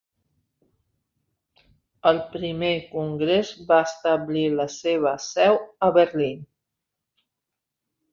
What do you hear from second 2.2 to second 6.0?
Primer Congrés va establir la seva seu a